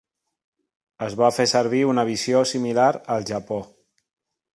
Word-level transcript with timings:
Es 1.07 1.17
va 1.19 1.29
fer 1.35 1.45
servir 1.51 1.81
una 1.89 2.05
visió 2.11 2.41
similar 2.53 2.89
al 3.17 3.29
Japó. 3.33 3.61